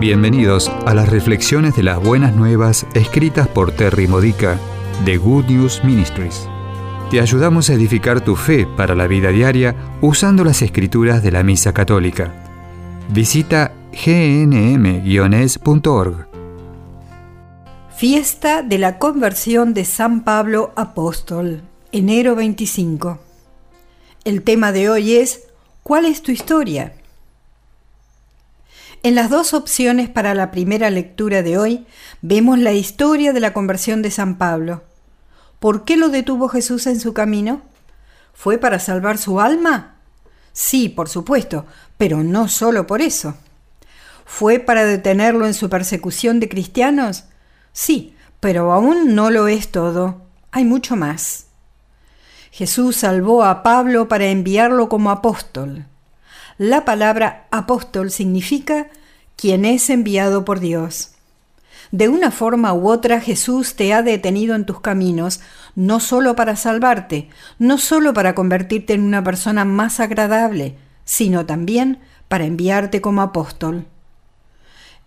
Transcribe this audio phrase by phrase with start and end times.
[0.00, 4.56] Bienvenidos a las reflexiones de las buenas nuevas escritas por Terry Modica
[5.04, 6.48] de Good News Ministries.
[7.10, 11.42] Te ayudamos a edificar tu fe para la vida diaria usando las escrituras de la
[11.42, 12.32] Misa Católica.
[13.08, 15.08] Visita gnm-es.org.
[17.96, 23.18] Fiesta de la conversión de San Pablo Apóstol, enero 25.
[24.24, 25.48] El tema de hoy es
[25.82, 26.92] ¿Cuál es tu historia?
[29.04, 31.86] En las dos opciones para la primera lectura de hoy
[32.20, 34.82] vemos la historia de la conversión de San Pablo.
[35.60, 37.62] ¿Por qué lo detuvo Jesús en su camino?
[38.34, 39.96] ¿Fue para salvar su alma?
[40.52, 41.64] Sí, por supuesto,
[41.96, 43.36] pero no solo por eso.
[44.24, 47.24] ¿Fue para detenerlo en su persecución de cristianos?
[47.72, 50.22] Sí, pero aún no lo es todo.
[50.50, 51.46] Hay mucho más.
[52.50, 55.86] Jesús salvó a Pablo para enviarlo como apóstol.
[56.58, 58.88] La palabra apóstol significa
[59.36, 61.12] quien es enviado por Dios.
[61.92, 65.38] De una forma u otra Jesús te ha detenido en tus caminos,
[65.76, 67.28] no solo para salvarte,
[67.60, 73.86] no solo para convertirte en una persona más agradable, sino también para enviarte como apóstol.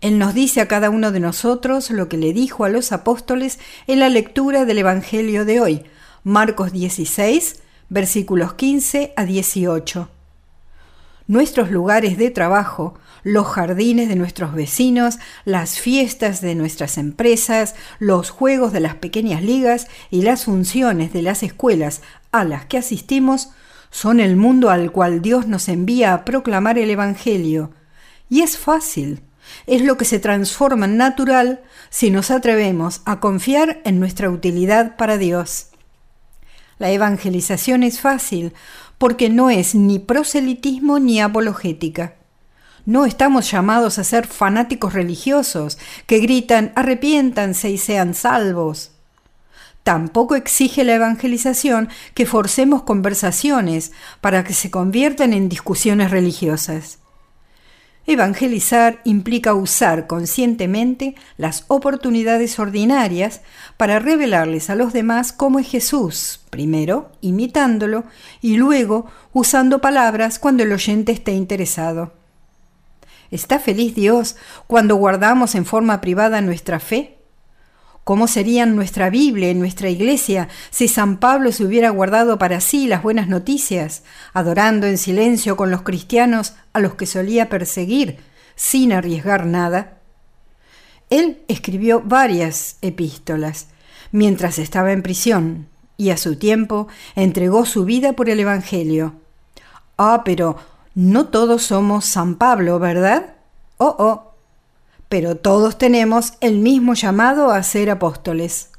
[0.00, 3.58] Él nos dice a cada uno de nosotros lo que le dijo a los apóstoles
[3.86, 5.84] en la lectura del Evangelio de hoy,
[6.24, 10.08] Marcos 16, versículos 15 a 18
[11.26, 18.30] nuestros lugares de trabajo, los jardines de nuestros vecinos, las fiestas de nuestras empresas, los
[18.30, 23.50] juegos de las pequeñas ligas y las funciones de las escuelas a las que asistimos
[23.90, 27.72] son el mundo al cual Dios nos envía a proclamar el Evangelio.
[28.28, 29.22] Y es fácil,
[29.66, 34.96] es lo que se transforma en natural si nos atrevemos a confiar en nuestra utilidad
[34.96, 35.68] para Dios.
[36.78, 38.54] La evangelización es fácil
[39.02, 42.14] porque no es ni proselitismo ni apologética.
[42.86, 48.92] No estamos llamados a ser fanáticos religiosos que gritan arrepiéntanse y sean salvos.
[49.82, 53.90] Tampoco exige la evangelización que forcemos conversaciones
[54.20, 57.00] para que se conviertan en discusiones religiosas.
[58.04, 63.42] Evangelizar implica usar conscientemente las oportunidades ordinarias
[63.76, 68.04] para revelarles a los demás cómo es Jesús, primero imitándolo
[68.40, 72.12] y luego usando palabras cuando el oyente esté interesado.
[73.30, 74.36] ¿Está feliz Dios
[74.66, 77.21] cuando guardamos en forma privada nuestra fe?
[78.04, 82.88] ¿Cómo serían nuestra Biblia y nuestra iglesia si San Pablo se hubiera guardado para sí
[82.88, 84.02] las buenas noticias,
[84.32, 88.18] adorando en silencio con los cristianos a los que solía perseguir,
[88.56, 89.98] sin arriesgar nada?
[91.10, 93.68] Él escribió varias epístolas
[94.10, 99.14] mientras estaba en prisión y a su tiempo entregó su vida por el Evangelio.
[99.96, 100.56] Ah, pero
[100.96, 103.34] no todos somos San Pablo, ¿verdad?
[103.78, 104.31] Oh, oh
[105.12, 108.70] pero todos tenemos el mismo llamado a ser apóstoles.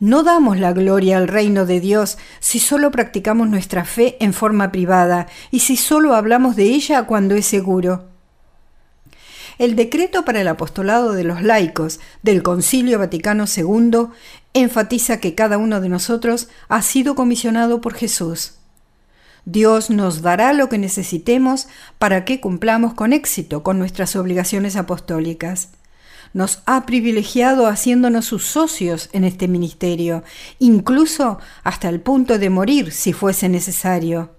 [0.00, 4.72] No damos la gloria al reino de Dios si solo practicamos nuestra fe en forma
[4.72, 8.06] privada y si solo hablamos de ella cuando es seguro.
[9.58, 14.08] El decreto para el apostolado de los laicos del Concilio Vaticano II
[14.54, 18.55] enfatiza que cada uno de nosotros ha sido comisionado por Jesús.
[19.46, 21.68] Dios nos dará lo que necesitemos
[21.98, 25.70] para que cumplamos con éxito con nuestras obligaciones apostólicas.
[26.34, 30.24] Nos ha privilegiado haciéndonos sus socios en este ministerio,
[30.58, 34.32] incluso hasta el punto de morir si fuese necesario.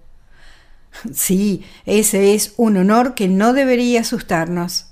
[1.14, 4.88] Sí, ese es un honor que no debería asustarnos.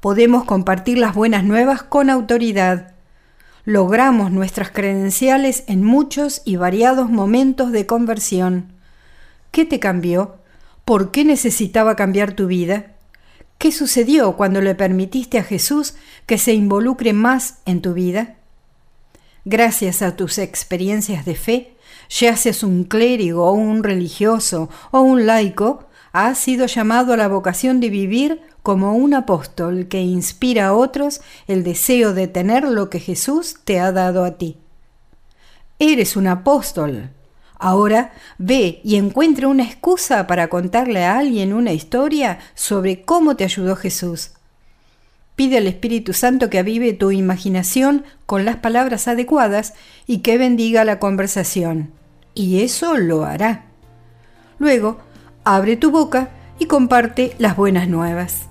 [0.00, 2.92] Podemos compartir las buenas nuevas con autoridad.
[3.64, 8.71] Logramos nuestras credenciales en muchos y variados momentos de conversión.
[9.52, 10.36] ¿Qué te cambió?
[10.86, 12.92] ¿Por qué necesitaba cambiar tu vida?
[13.58, 18.36] ¿Qué sucedió cuando le permitiste a Jesús que se involucre más en tu vida?
[19.44, 21.76] Gracias a tus experiencias de fe,
[22.08, 27.28] ya seas un clérigo o un religioso o un laico, has sido llamado a la
[27.28, 32.88] vocación de vivir como un apóstol que inspira a otros el deseo de tener lo
[32.88, 34.56] que Jesús te ha dado a ti.
[35.78, 37.10] Eres un apóstol,
[37.62, 43.44] Ahora ve y encuentra una excusa para contarle a alguien una historia sobre cómo te
[43.44, 44.32] ayudó Jesús.
[45.36, 49.74] Pide al Espíritu Santo que avive tu imaginación con las palabras adecuadas
[50.08, 51.92] y que bendiga la conversación.
[52.34, 53.66] Y eso lo hará.
[54.58, 54.98] Luego,
[55.44, 58.48] abre tu boca y comparte las buenas nuevas.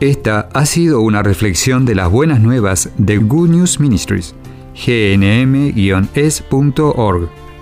[0.00, 4.34] Esta ha sido una reflexión de las buenas nuevas de Good News Ministries,
[4.74, 6.08] gnm-es.org.